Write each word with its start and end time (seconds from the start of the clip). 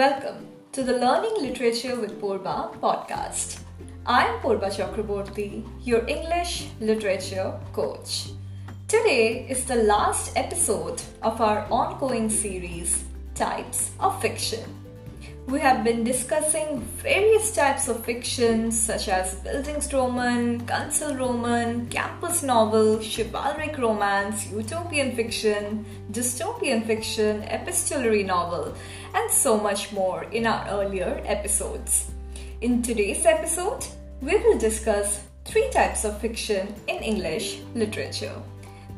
Welcome 0.00 0.46
to 0.72 0.82
the 0.82 0.94
Learning 0.94 1.42
Literature 1.42 2.00
with 2.00 2.18
Purba 2.22 2.74
podcast. 2.80 3.60
I 4.06 4.24
am 4.28 4.40
Purba 4.40 4.70
Chakraborty, 4.74 5.62
your 5.82 6.08
English 6.08 6.68
literature 6.80 7.60
coach. 7.74 8.30
Today 8.88 9.46
is 9.46 9.66
the 9.66 9.76
last 9.76 10.34
episode 10.38 11.02
of 11.20 11.42
our 11.42 11.66
ongoing 11.70 12.30
series, 12.30 13.04
Types 13.34 13.90
of 14.00 14.18
Fiction 14.22 14.64
we 15.50 15.58
have 15.58 15.82
been 15.82 16.04
discussing 16.04 16.80
various 17.02 17.52
types 17.52 17.88
of 17.88 18.04
fiction 18.04 18.70
such 18.70 19.08
as 19.08 19.34
Bildungsroman, 19.40 21.18
Roman, 21.18 21.88
campus 21.88 22.44
novel, 22.44 23.00
chivalric 23.00 23.76
romance, 23.76 24.48
utopian 24.52 25.16
fiction, 25.16 25.84
dystopian 26.12 26.86
fiction, 26.86 27.42
epistolary 27.42 28.22
novel, 28.22 28.76
and 29.12 29.30
so 29.30 29.58
much 29.58 29.90
more 29.92 30.22
in 30.24 30.46
our 30.46 30.68
earlier 30.68 31.20
episodes. 31.24 32.12
In 32.60 32.80
today's 32.80 33.26
episode, 33.26 33.84
we 34.20 34.36
will 34.36 34.58
discuss 34.58 35.20
three 35.44 35.68
types 35.70 36.04
of 36.04 36.20
fiction 36.20 36.72
in 36.86 37.02
English 37.02 37.58
literature 37.74 38.40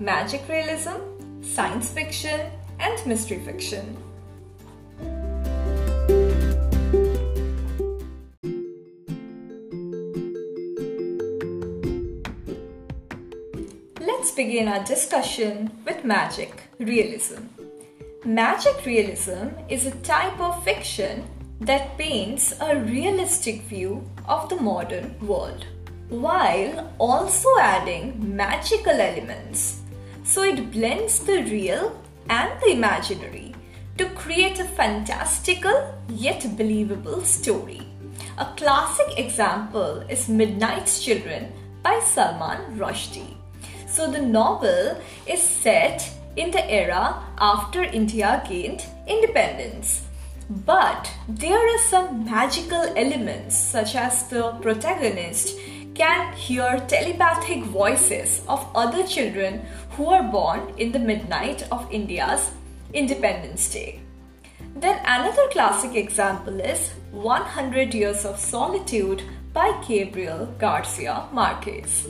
magic 0.01 0.43
realism, 0.49 0.99
science 1.43 1.91
fiction, 1.91 2.51
and 2.79 3.07
mystery 3.07 3.39
fiction. 3.39 3.97
Begin 14.43 14.67
our 14.67 14.83
discussion 14.85 15.71
with 15.85 16.05
magic 16.05 16.63
realism. 16.79 17.43
Magic 18.25 18.85
realism 18.85 19.49
is 19.69 19.87
a 19.87 19.99
type 20.03 20.41
of 20.41 20.65
fiction 20.65 21.25
that 21.61 21.97
paints 21.97 22.55
a 22.61 22.77
realistic 22.77 23.63
view 23.63 24.03
of 24.27 24.49
the 24.49 24.57
modern 24.57 25.15
world 25.21 25.67
while 26.09 26.93
also 26.99 27.49
adding 27.61 28.35
magical 28.37 29.01
elements. 29.01 29.83
So 30.25 30.43
it 30.43 30.73
blends 30.73 31.21
the 31.21 31.43
real 31.45 32.01
and 32.29 32.51
the 32.61 32.73
imaginary 32.73 33.55
to 33.99 34.07
create 34.11 34.59
a 34.59 34.65
fantastical 34.65 35.95
yet 36.09 36.45
believable 36.57 37.23
story. 37.23 37.83
A 38.39 38.47
classic 38.57 39.19
example 39.19 40.01
is 40.09 40.29
Midnight's 40.29 41.05
Children 41.05 41.53
by 41.83 42.01
Salman 42.01 42.77
Rushdie. 42.79 43.42
So 43.93 44.11
the 44.11 44.23
novel 44.23 44.99
is 45.27 45.43
set 45.43 46.11
in 46.37 46.51
the 46.51 46.65
era 46.71 47.23
after 47.39 47.83
India 47.83 48.43
gained 48.49 48.87
independence. 49.07 50.07
But 50.49 51.11
there 51.29 51.59
are 51.59 51.79
some 51.79 52.25
magical 52.25 52.85
elements, 52.97 53.55
such 53.55 53.95
as 53.95 54.29
the 54.31 54.53
protagonist 54.63 55.59
can 55.95 56.33
hear 56.33 56.83
telepathic 56.89 57.65
voices 57.65 58.41
of 58.49 58.67
other 58.75 59.07
children 59.07 59.67
who 59.91 60.07
are 60.07 60.23
born 60.23 60.73
in 60.79 60.93
the 60.93 60.99
midnight 60.99 61.67
of 61.71 61.87
India's 61.93 62.51
Independence 62.95 63.69
Day. 63.71 64.01
Then 64.75 65.01
another 65.05 65.49
classic 65.51 65.95
example 65.97 66.61
is 66.61 66.93
100 67.11 67.93
Years 67.93 68.25
of 68.25 68.39
Solitude 68.39 69.23
by 69.53 69.79
Gabriel 69.87 70.47
Garcia 70.59 71.29
Marquez. 71.31 72.09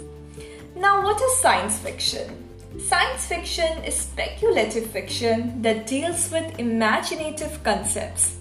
Now, 0.74 1.02
what 1.02 1.20
is 1.20 1.36
science 1.38 1.78
fiction? 1.78 2.48
Science 2.78 3.26
fiction 3.26 3.84
is 3.84 3.94
speculative 3.94 4.86
fiction 4.86 5.60
that 5.60 5.86
deals 5.86 6.30
with 6.30 6.58
imaginative 6.58 7.62
concepts 7.62 8.36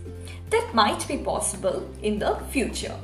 that 0.49 0.73
might 0.73 1.05
be 1.07 1.17
possible 1.17 1.89
in 2.01 2.19
the 2.19 2.35
future. 2.49 2.95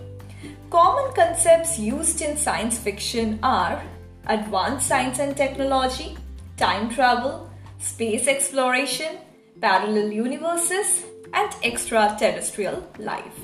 Common 0.69 1.13
concepts 1.13 1.77
used 1.77 2.21
in 2.21 2.37
science 2.37 2.77
fiction 2.77 3.39
are 3.43 3.81
advanced 4.27 4.87
science 4.87 5.19
and 5.19 5.35
technology, 5.35 6.17
time 6.55 6.89
travel, 6.89 7.49
space 7.79 8.27
exploration, 8.27 9.17
parallel 9.61 10.11
universes, 10.11 11.03
and 11.33 11.53
extraterrestrial 11.63 12.85
life. 12.99 13.39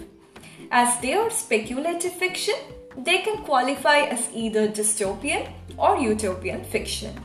As 0.72 1.00
they 1.02 1.14
are 1.14 1.30
speculative 1.30 2.14
fiction, 2.14 2.56
they 2.98 3.20
can 3.20 3.44
qualify 3.44 4.00
as 4.00 4.30
either 4.34 4.68
dystopian 4.68 5.52
or 5.78 5.98
utopian 5.98 6.64
fiction. 6.64 7.20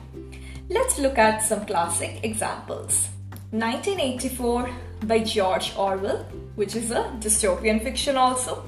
Let's 0.71 0.99
look 0.99 1.19
at 1.19 1.43
some 1.43 1.65
classic 1.67 2.21
examples. 2.23 3.09
1984 3.51 4.71
by 5.05 5.21
George 5.21 5.73
Orwell, 5.77 6.25
which 6.57 6.77
is 6.77 6.91
a 6.91 7.05
dystopian 7.21 7.83
fiction 7.83 8.17
also. 8.17 8.65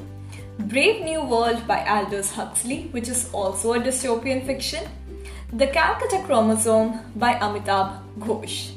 Brave 0.59 1.05
New 1.05 1.23
World 1.25 1.67
by 1.67 1.85
Aldous 1.87 2.33
Huxley, 2.33 2.89
which 2.93 3.09
is 3.09 3.29
also 3.33 3.75
a 3.75 3.81
dystopian 3.81 4.47
fiction. 4.47 4.89
The 5.53 5.67
Calcutta 5.67 6.23
Chromosome 6.27 7.01
by 7.17 7.35
Amitav 7.35 8.01
Ghosh. 8.19 8.73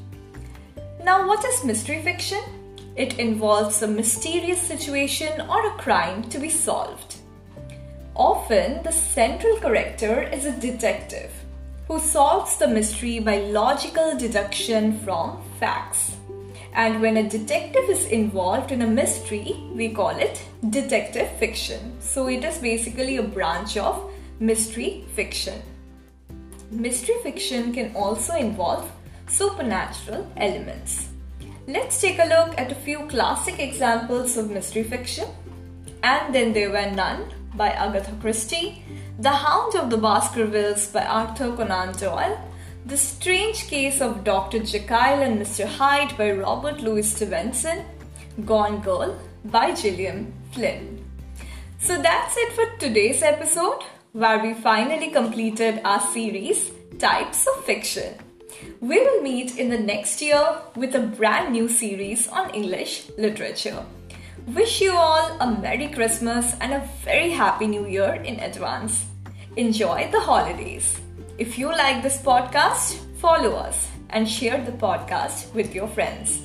Now, 1.03 1.27
what 1.27 1.43
is 1.45 1.63
mystery 1.63 2.01
fiction? 2.01 2.41
It 2.95 3.19
involves 3.19 3.81
a 3.81 3.87
mysterious 3.87 4.61
situation 4.61 5.41
or 5.41 5.67
a 5.67 5.77
crime 5.77 6.23
to 6.29 6.39
be 6.39 6.49
solved. 6.49 7.12
Often, 8.15 8.83
the 8.83 8.91
central 8.91 9.57
character 9.57 10.21
is 10.21 10.45
a 10.45 10.59
detective 10.59 11.31
who 11.87 11.99
solves 11.99 12.57
the 12.57 12.67
mystery 12.67 13.19
by 13.19 13.37
logical 13.39 14.15
deduction 14.17 14.99
from 14.99 15.41
facts. 15.59 16.15
And 16.75 17.01
when 17.01 17.17
a 17.17 17.29
detective 17.29 17.89
is 17.89 18.05
involved 18.05 18.71
in 18.71 18.83
a 18.83 18.87
mystery, 18.87 19.63
we 19.73 19.89
call 19.89 20.09
it 20.09 20.43
detective 20.69 21.29
fiction. 21.37 21.99
So 22.01 22.27
it 22.27 22.43
is 22.43 22.59
basically 22.59 23.17
a 23.17 23.23
branch 23.23 23.77
of 23.77 24.11
mystery 24.39 25.05
fiction. 25.15 25.61
Mystery 26.71 27.15
fiction 27.23 27.73
can 27.73 27.95
also 27.95 28.35
involve 28.35 28.91
supernatural 29.27 30.31
elements. 30.37 31.09
Let's 31.67 31.99
take 31.99 32.19
a 32.19 32.25
look 32.25 32.59
at 32.59 32.71
a 32.71 32.75
few 32.75 33.07
classic 33.07 33.59
examples 33.59 34.37
of 34.37 34.51
mystery 34.51 34.83
fiction. 34.83 35.27
And 36.03 36.33
then 36.33 36.53
there 36.53 36.69
were 36.69 36.91
none 36.91 37.31
by 37.55 37.69
Agatha 37.69 38.15
Christie, 38.21 38.83
The 39.19 39.29
Hound 39.29 39.75
of 39.75 39.89
the 39.89 39.97
Baskervilles 39.97 40.87
by 40.87 41.05
Arthur 41.05 41.55
Conan 41.55 41.93
Doyle, 41.93 42.39
The 42.85 42.97
Strange 42.97 43.67
Case 43.67 44.01
of 44.01 44.23
Dr. 44.23 44.59
Jekyll 44.59 45.21
and 45.21 45.39
Mr. 45.39 45.65
Hyde 45.65 46.17
by 46.17 46.31
Robert 46.31 46.81
Louis 46.81 47.09
Stevenson, 47.09 47.85
Gone 48.45 48.81
Girl 48.81 49.17
by 49.45 49.73
Gillian 49.73 50.33
Flynn. 50.51 51.03
So 51.79 52.01
that's 52.01 52.35
it 52.37 52.53
for 52.53 52.65
today's 52.77 53.21
episode, 53.21 53.83
where 54.13 54.39
we 54.39 54.53
finally 54.53 55.09
completed 55.09 55.81
our 55.83 55.99
series 55.99 56.71
Types 56.97 57.45
of 57.47 57.65
Fiction. 57.65 58.13
We 58.79 58.99
will 58.99 59.21
meet 59.21 59.57
in 59.57 59.69
the 59.69 59.77
next 59.77 60.21
year 60.21 60.59
with 60.75 60.95
a 60.95 60.99
brand 60.99 61.51
new 61.51 61.67
series 61.67 62.27
on 62.27 62.49
English 62.51 63.09
literature. 63.17 63.85
Wish 64.47 64.81
you 64.81 64.91
all 64.91 65.37
a 65.39 65.49
Merry 65.61 65.87
Christmas 65.87 66.53
and 66.59 66.73
a 66.73 66.89
very 67.05 67.29
Happy 67.29 67.65
New 67.65 67.87
Year 67.87 68.15
in 68.25 68.41
advance. 68.41 69.05
Enjoy 69.55 70.09
the 70.11 70.19
holidays. 70.19 70.99
If 71.37 71.57
you 71.57 71.69
like 71.69 72.03
this 72.03 72.21
podcast, 72.21 72.97
follow 73.19 73.55
us 73.55 73.87
and 74.09 74.27
share 74.27 74.61
the 74.61 74.73
podcast 74.73 75.53
with 75.53 75.73
your 75.73 75.87
friends. 75.87 76.41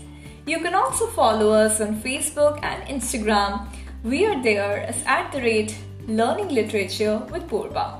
You 0.47 0.61
can 0.61 0.77
also 0.77 1.09
follow 1.09 1.51
us 1.51 1.81
on 1.81 2.01
Facebook 2.01 2.63
and 2.63 2.85
Instagram. 2.85 3.67
We 4.05 4.27
are 4.27 4.41
there 4.45 4.83
as 4.87 5.03
at 5.05 5.33
the 5.33 5.41
rate 5.41 5.77
Learning 6.07 6.51
Literature 6.51 7.19
with 7.33 7.49
Purba. 7.49 7.99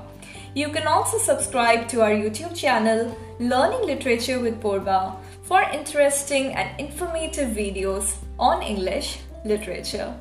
You 0.55 0.69
can 0.69 0.87
also 0.87 1.17
subscribe 1.17 1.89
to 1.89 2.01
our 2.01 2.11
YouTube 2.11 2.55
channel 2.55 3.17
Learning 3.39 3.85
Literature 3.85 4.39
with 4.39 4.61
Purba 4.61 5.17
for 5.43 5.61
interesting 5.61 6.53
and 6.53 6.79
informative 6.79 7.49
videos 7.49 8.15
on 8.39 8.63
English 8.63 9.19
literature. 9.43 10.15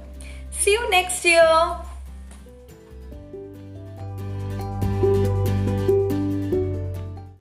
See 0.51 0.73
you 0.73 0.91
next 0.91 1.25
year. 1.25 1.77